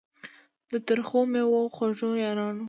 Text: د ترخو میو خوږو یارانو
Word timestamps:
د 0.71 0.73
ترخو 0.87 1.21
میو 1.31 1.51
خوږو 1.75 2.09
یارانو 2.23 2.59